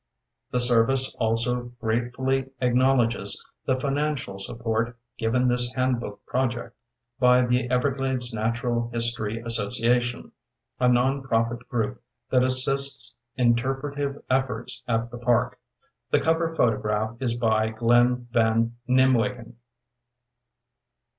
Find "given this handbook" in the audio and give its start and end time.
5.19-6.25